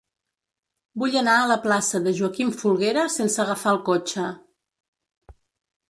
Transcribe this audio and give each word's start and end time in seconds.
Vull 1.03 1.17
anar 1.21 1.35
a 1.41 1.43
la 1.51 1.57
plaça 1.67 2.01
de 2.07 2.15
Joaquim 2.21 2.51
Folguera 2.63 3.07
sense 3.19 3.45
agafar 3.47 3.77
el 3.79 3.83
cotxe. 3.93 4.29